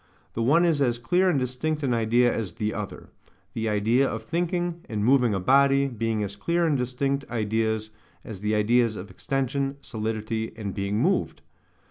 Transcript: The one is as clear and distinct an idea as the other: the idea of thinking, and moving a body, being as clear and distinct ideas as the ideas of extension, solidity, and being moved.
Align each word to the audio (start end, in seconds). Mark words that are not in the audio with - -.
The 0.33 0.41
one 0.41 0.65
is 0.65 0.81
as 0.81 0.97
clear 0.97 1.29
and 1.29 1.37
distinct 1.37 1.83
an 1.83 1.93
idea 1.93 2.35
as 2.35 2.53
the 2.53 2.73
other: 2.73 3.09
the 3.53 3.69
idea 3.69 4.09
of 4.09 4.23
thinking, 4.23 4.83
and 4.89 5.05
moving 5.05 5.35
a 5.35 5.39
body, 5.39 5.87
being 5.89 6.23
as 6.23 6.35
clear 6.35 6.65
and 6.65 6.75
distinct 6.75 7.23
ideas 7.29 7.91
as 8.25 8.39
the 8.39 8.55
ideas 8.55 8.95
of 8.95 9.11
extension, 9.11 9.77
solidity, 9.79 10.53
and 10.57 10.73
being 10.73 10.97
moved. 10.97 11.43